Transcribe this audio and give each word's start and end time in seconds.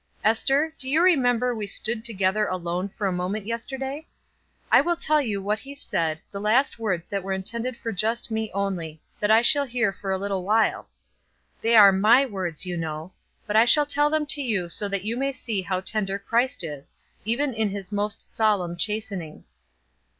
"Ester 0.23 0.73
do 0.79 0.89
you 0.89 0.99
remember 0.99 1.53
we 1.53 1.67
stood 1.67 2.03
together 2.03 2.47
alone 2.47 2.89
for 2.89 3.05
a 3.05 3.11
moment 3.11 3.45
yesterday? 3.45 4.07
I 4.71 4.81
will 4.81 4.95
tell 4.95 5.21
you 5.21 5.43
what 5.43 5.59
he 5.59 5.75
said, 5.75 6.19
the 6.31 6.41
last 6.41 6.79
words 6.79 7.07
that 7.09 7.21
were 7.21 7.33
intended 7.33 7.77
for 7.77 7.91
just 7.91 8.31
me 8.31 8.49
only, 8.51 8.99
that 9.19 9.29
I 9.29 9.43
shall 9.43 9.65
hear 9.65 9.93
for 9.93 10.11
a 10.11 10.17
little 10.17 10.43
while; 10.43 10.89
they 11.61 11.75
are 11.75 11.91
my 11.91 12.25
words, 12.25 12.65
you 12.65 12.77
know, 12.77 13.11
but 13.45 13.55
I 13.55 13.65
shall 13.65 13.85
tell 13.85 14.09
them 14.09 14.25
to 14.25 14.41
you 14.41 14.69
so 14.69 14.87
you 14.87 15.17
may 15.17 15.31
see 15.31 15.61
how 15.61 15.81
tender 15.81 16.17
Christ 16.17 16.63
is, 16.63 16.95
even 17.23 17.53
in 17.53 17.69
his 17.69 17.91
most 17.91 18.33
solemn 18.33 18.77
chastenings. 18.77 19.55